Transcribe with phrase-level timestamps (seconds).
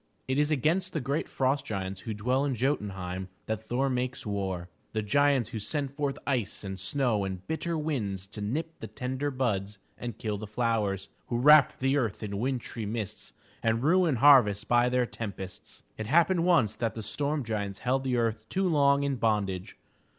[0.27, 4.25] It is against the great frost giants who dwell in Jo'tun heim that Thor makes
[4.25, 8.87] war— the giants who send forth ice and snow and bitter winds to nip the
[8.87, 14.15] tender buds and kill the flowers; who wrap the earth in wintry mists and ruin
[14.15, 15.83] harvests by their tempests.
[15.99, 19.77] It happened once that the storm giants held the earth too long in bondage.